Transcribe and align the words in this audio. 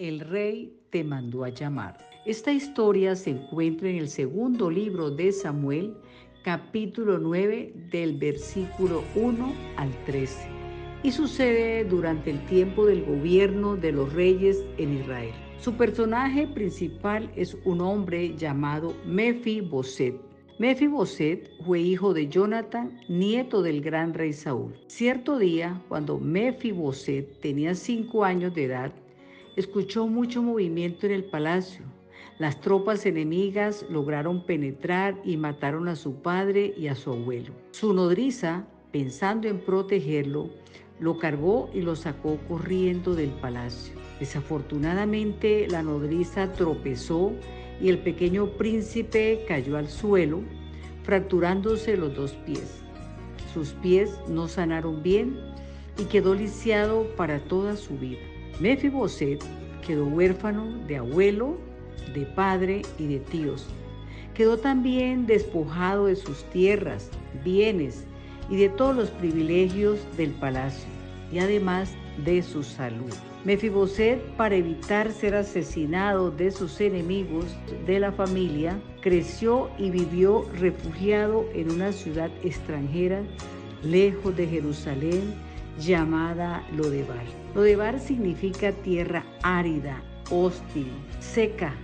El 0.00 0.20
rey 0.20 0.72
te 0.88 1.04
mandó 1.04 1.44
a 1.44 1.50
llamar. 1.50 1.98
Esta 2.24 2.50
historia 2.50 3.14
se 3.14 3.32
encuentra 3.32 3.90
en 3.90 3.96
el 3.96 4.08
segundo 4.08 4.70
libro 4.70 5.10
de 5.10 5.30
Samuel, 5.30 5.94
capítulo 6.42 7.18
9, 7.18 7.74
del 7.90 8.16
versículo 8.16 9.04
1 9.14 9.52
al 9.76 9.90
13, 10.06 10.48
y 11.02 11.12
sucede 11.12 11.84
durante 11.84 12.30
el 12.30 12.42
tiempo 12.46 12.86
del 12.86 13.04
gobierno 13.04 13.76
de 13.76 13.92
los 13.92 14.10
reyes 14.14 14.64
en 14.78 14.96
Israel. 15.00 15.34
Su 15.58 15.74
personaje 15.74 16.46
principal 16.46 17.30
es 17.36 17.54
un 17.66 17.82
hombre 17.82 18.34
llamado 18.38 18.94
Mefiboset. 19.04 20.14
Mefiboset 20.58 21.50
fue 21.66 21.80
hijo 21.80 22.14
de 22.14 22.26
Jonathan, 22.26 22.98
nieto 23.10 23.60
del 23.60 23.82
gran 23.82 24.14
rey 24.14 24.32
Saúl. 24.32 24.72
Cierto 24.86 25.38
día, 25.38 25.82
cuando 25.88 26.18
Mefiboset 26.18 27.38
tenía 27.40 27.74
cinco 27.74 28.24
años 28.24 28.54
de 28.54 28.64
edad, 28.64 28.92
escuchó 29.60 30.06
mucho 30.06 30.42
movimiento 30.42 31.06
en 31.06 31.12
el 31.12 31.24
palacio. 31.24 31.84
Las 32.38 32.60
tropas 32.60 33.04
enemigas 33.06 33.84
lograron 33.90 34.44
penetrar 34.44 35.20
y 35.24 35.36
mataron 35.36 35.88
a 35.88 35.96
su 35.96 36.14
padre 36.14 36.72
y 36.76 36.88
a 36.88 36.94
su 36.94 37.12
abuelo. 37.12 37.52
Su 37.70 37.92
nodriza, 37.92 38.64
pensando 38.90 39.46
en 39.46 39.60
protegerlo, 39.60 40.50
lo 40.98 41.18
cargó 41.18 41.70
y 41.74 41.82
lo 41.82 41.96
sacó 41.96 42.38
corriendo 42.48 43.14
del 43.14 43.30
palacio. 43.30 43.94
Desafortunadamente 44.18 45.66
la 45.68 45.82
nodriza 45.82 46.52
tropezó 46.52 47.32
y 47.80 47.88
el 47.88 47.98
pequeño 47.98 48.46
príncipe 48.56 49.44
cayó 49.46 49.76
al 49.76 49.88
suelo, 49.88 50.40
fracturándose 51.04 51.96
los 51.96 52.14
dos 52.14 52.32
pies. 52.46 52.82
Sus 53.52 53.70
pies 53.74 54.18
no 54.28 54.48
sanaron 54.48 55.02
bien 55.02 55.38
y 55.98 56.04
quedó 56.04 56.34
lisiado 56.34 57.06
para 57.16 57.40
toda 57.40 57.76
su 57.76 57.98
vida. 57.98 58.29
Mefiboset 58.60 59.42
quedó 59.86 60.04
huérfano 60.04 60.66
de 60.86 60.98
abuelo, 60.98 61.56
de 62.14 62.26
padre 62.26 62.82
y 62.98 63.06
de 63.06 63.18
tíos. 63.18 63.66
Quedó 64.34 64.58
también 64.58 65.26
despojado 65.26 66.06
de 66.06 66.16
sus 66.16 66.44
tierras, 66.50 67.10
bienes 67.42 68.04
y 68.50 68.56
de 68.56 68.68
todos 68.68 68.94
los 68.94 69.10
privilegios 69.10 69.98
del 70.18 70.30
palacio 70.32 70.88
y 71.32 71.38
además 71.38 71.94
de 72.24 72.42
su 72.42 72.62
salud. 72.62 73.12
Mefiboset, 73.44 74.20
para 74.36 74.56
evitar 74.56 75.10
ser 75.10 75.34
asesinado 75.34 76.30
de 76.30 76.50
sus 76.50 76.78
enemigos 76.82 77.46
de 77.86 77.98
la 77.98 78.12
familia, 78.12 78.78
creció 79.00 79.70
y 79.78 79.88
vivió 79.88 80.44
refugiado 80.58 81.46
en 81.54 81.70
una 81.70 81.92
ciudad 81.92 82.30
extranjera, 82.42 83.22
lejos 83.82 84.36
de 84.36 84.46
Jerusalén, 84.46 85.34
llamada 85.80 86.62
Lodebar. 86.76 87.24
Lodebar 87.54 87.98
significa 87.98 88.72
tierra 88.72 89.24
árida, 89.42 90.02
hostil, 90.30 90.90
seca, 91.18 91.74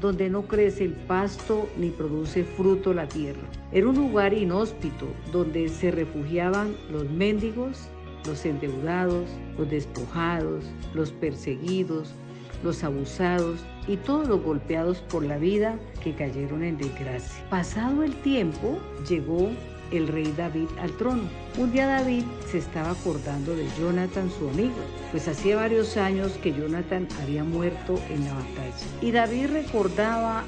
donde 0.00 0.30
no 0.30 0.42
crece 0.42 0.84
el 0.84 0.94
pasto 0.94 1.68
ni 1.76 1.90
produce 1.90 2.44
fruto 2.44 2.94
la 2.94 3.06
tierra. 3.06 3.42
Era 3.72 3.88
un 3.88 3.96
lugar 3.96 4.32
inhóspito 4.32 5.06
donde 5.30 5.68
se 5.68 5.90
refugiaban 5.90 6.74
los 6.90 7.10
mendigos, 7.10 7.88
los 8.26 8.44
endeudados, 8.46 9.28
los 9.58 9.68
despojados, 9.68 10.64
los 10.94 11.10
perseguidos, 11.12 12.14
los 12.62 12.82
abusados 12.84 13.60
y 13.86 13.96
todos 13.96 14.28
los 14.28 14.42
golpeados 14.42 15.00
por 15.00 15.24
la 15.24 15.38
vida 15.38 15.78
que 16.02 16.14
cayeron 16.14 16.62
en 16.62 16.78
desgracia. 16.78 17.44
Pasado 17.48 18.02
el 18.02 18.14
tiempo, 18.22 18.78
llegó 19.08 19.50
el 19.92 20.08
rey 20.08 20.32
David 20.36 20.68
al 20.80 20.92
trono. 20.92 21.22
Un 21.58 21.72
día 21.72 21.86
David 21.86 22.24
se 22.50 22.58
estaba 22.58 22.90
acordando 22.90 23.54
de 23.54 23.66
Jonathan, 23.78 24.30
su 24.30 24.48
amigo, 24.48 24.74
pues 25.10 25.28
hacía 25.28 25.56
varios 25.56 25.96
años 25.96 26.32
que 26.42 26.52
Jonathan 26.52 27.06
había 27.22 27.44
muerto 27.44 27.98
en 28.08 28.24
la 28.24 28.34
batalla. 28.34 28.86
Y 29.00 29.10
David 29.10 29.46
recordaba 29.52 30.44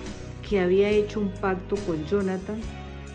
que 0.49 0.61
había 0.61 0.89
hecho 0.91 1.21
un 1.21 1.31
pacto 1.31 1.77
con 1.87 2.05
Jonathan, 2.07 2.61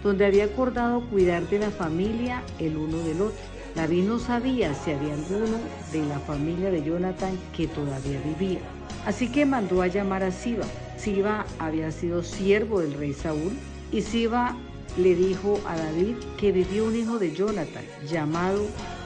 donde 0.03 0.25
había 0.25 0.45
acordado 0.45 1.01
cuidar 1.09 1.47
de 1.49 1.59
la 1.59 1.71
familia 1.71 2.43
el 2.59 2.77
uno 2.77 2.97
del 2.99 3.21
otro. 3.21 3.57
David 3.75 4.03
no 4.05 4.17
sabía 4.17 4.73
si 4.73 4.91
había 4.91 5.13
alguno 5.13 5.57
de 5.91 6.03
la 6.05 6.19
familia 6.19 6.71
de 6.71 6.83
Jonathan 6.83 7.37
que 7.55 7.67
todavía 7.67 8.19
vivía. 8.21 8.59
Así 9.05 9.31
que 9.31 9.45
mandó 9.45 9.81
a 9.81 9.87
llamar 9.87 10.23
a 10.23 10.31
Siba. 10.31 10.65
Siba 10.97 11.45
había 11.59 11.91
sido 11.91 12.23
siervo 12.23 12.81
del 12.81 12.93
rey 12.93 13.13
Saúl 13.13 13.53
y 13.91 14.01
Siba 14.01 14.55
le 14.95 15.15
dijo 15.15 15.59
a 15.67 15.75
David 15.75 16.15
que 16.37 16.51
vivía 16.51 16.83
un 16.83 16.95
hijo 16.95 17.19
de 17.19 17.33
Jonathan 17.33 17.83
llamado 18.07 18.65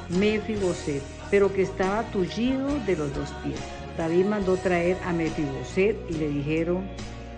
Mefiboset, 0.09 1.01
pero 1.29 1.51
que 1.53 1.63
estaba 1.63 2.03
tullido 2.11 2.67
de 2.85 2.95
los 2.95 3.13
dos 3.13 3.29
pies. 3.43 3.59
David 3.97 4.25
mandó 4.25 4.57
traer 4.57 4.97
a 5.05 5.13
Mefiboset 5.13 5.97
y 6.09 6.13
le 6.13 6.29
dijeron, 6.29 6.87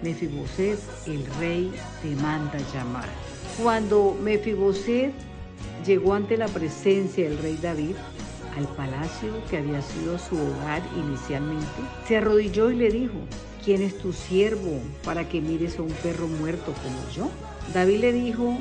Mefiboset, 0.04 0.80
el 1.08 1.26
rey 1.40 1.72
te 2.02 2.16
manda 2.22 2.58
llamar. 2.74 3.08
Cuando 3.62 4.18
Mefiboset 4.22 5.14
llegó 5.86 6.14
ante 6.14 6.38
la 6.38 6.48
presencia 6.48 7.30
del 7.30 7.38
rey 7.40 7.58
David, 7.62 7.96
al 8.58 8.68
palacio 8.76 9.34
que 9.50 9.58
había 9.58 9.82
sido 9.82 10.20
su 10.20 10.36
hogar 10.36 10.82
inicialmente, 10.96 11.82
se 12.08 12.18
arrodilló 12.18 12.70
y 12.72 12.76
le 12.76 12.90
dijo, 12.90 13.14
¿quién 13.64 13.82
es 13.82 13.98
tu 13.98 14.14
siervo 14.14 14.80
para 15.04 15.28
que 15.28 15.42
mires 15.42 15.80
a 15.80 15.84
un 15.84 15.92
perro 15.92 16.28
muerto 16.28 16.74
como 16.84 17.10
yo? 17.16 17.30
David 17.74 18.00
le 18.00 18.14
dijo 18.14 18.58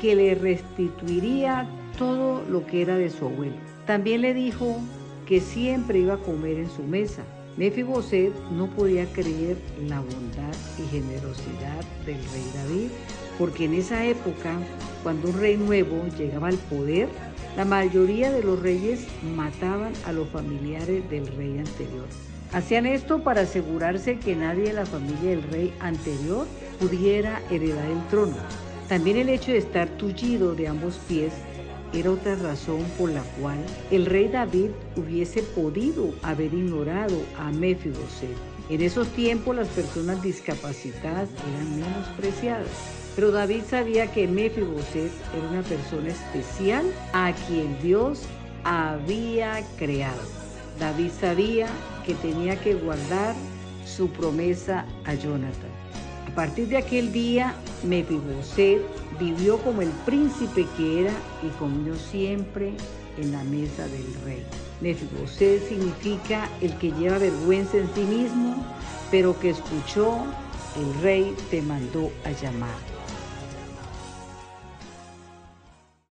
que 0.00 0.14
le 0.14 0.34
restituiría 0.34 1.66
todo 1.98 2.42
lo 2.48 2.66
que 2.66 2.82
era 2.82 2.96
de 2.96 3.10
su 3.10 3.26
abuelo. 3.26 3.56
También 3.86 4.22
le 4.22 4.34
dijo 4.34 4.78
que 5.26 5.40
siempre 5.40 5.98
iba 5.98 6.14
a 6.14 6.18
comer 6.18 6.58
en 6.58 6.70
su 6.70 6.82
mesa. 6.82 7.22
Mefiboset 7.56 8.32
no 8.50 8.66
podía 8.68 9.06
creer 9.12 9.56
la 9.86 10.00
bondad 10.00 10.54
y 10.78 10.88
generosidad 10.88 11.84
del 12.04 12.16
rey 12.16 12.50
David, 12.54 12.88
porque 13.38 13.66
en 13.66 13.74
esa 13.74 14.04
época, 14.04 14.58
cuando 15.02 15.28
un 15.28 15.38
rey 15.38 15.56
nuevo 15.56 16.04
llegaba 16.18 16.48
al 16.48 16.56
poder, 16.56 17.08
la 17.56 17.64
mayoría 17.64 18.32
de 18.32 18.42
los 18.42 18.60
reyes 18.60 19.06
mataban 19.36 19.92
a 20.04 20.12
los 20.12 20.28
familiares 20.30 21.08
del 21.08 21.26
rey 21.36 21.58
anterior. 21.58 22.06
Hacían 22.54 22.86
esto 22.86 23.24
para 23.24 23.40
asegurarse 23.40 24.20
que 24.20 24.36
nadie 24.36 24.68
de 24.68 24.74
la 24.74 24.86
familia 24.86 25.30
del 25.30 25.42
rey 25.42 25.74
anterior 25.80 26.46
pudiera 26.78 27.42
heredar 27.50 27.84
el 27.90 28.06
trono. 28.06 28.36
También 28.88 29.16
el 29.16 29.28
hecho 29.28 29.50
de 29.50 29.58
estar 29.58 29.88
tullido 29.88 30.54
de 30.54 30.68
ambos 30.68 31.00
pies 31.08 31.32
era 31.92 32.12
otra 32.12 32.36
razón 32.36 32.84
por 32.96 33.10
la 33.10 33.22
cual 33.40 33.58
el 33.90 34.06
rey 34.06 34.28
David 34.28 34.70
hubiese 34.94 35.42
podido 35.42 36.14
haber 36.22 36.54
ignorado 36.54 37.20
a 37.36 37.50
Mefiboset. 37.50 38.36
En 38.68 38.82
esos 38.82 39.08
tiempos 39.08 39.56
las 39.56 39.68
personas 39.68 40.22
discapacitadas 40.22 41.30
eran 41.30 41.80
menospreciadas, 41.80 42.68
pero 43.16 43.32
David 43.32 43.62
sabía 43.68 44.12
que 44.12 44.28
Mefiboset 44.28 45.10
era 45.36 45.48
una 45.50 45.62
persona 45.62 46.10
especial 46.10 46.84
a 47.12 47.32
quien 47.48 47.76
Dios 47.82 48.22
había 48.62 49.60
creado. 49.76 50.43
David 50.78 51.10
sabía 51.20 51.66
que 52.04 52.14
tenía 52.14 52.60
que 52.60 52.74
guardar 52.74 53.34
su 53.86 54.08
promesa 54.08 54.84
a 55.04 55.14
Jonathan. 55.14 55.70
A 56.30 56.34
partir 56.34 56.68
de 56.68 56.78
aquel 56.78 57.12
día, 57.12 57.54
Mefiboset 57.84 58.82
vivió 59.20 59.58
como 59.58 59.82
el 59.82 59.90
príncipe 60.04 60.66
que 60.76 61.02
era 61.02 61.12
y 61.42 61.48
comió 61.58 61.94
siempre 61.94 62.72
en 63.18 63.32
la 63.32 63.44
mesa 63.44 63.86
del 63.86 64.14
rey. 64.24 64.42
Mefiboset 64.80 65.68
significa 65.68 66.48
el 66.60 66.76
que 66.78 66.90
lleva 66.92 67.18
vergüenza 67.18 67.76
en 67.76 67.88
sí 67.94 68.02
mismo, 68.02 68.56
pero 69.10 69.38
que 69.38 69.50
escuchó, 69.50 70.24
el 70.76 71.02
rey 71.02 71.34
te 71.50 71.62
mandó 71.62 72.10
a 72.24 72.32
llamar. 72.32 72.93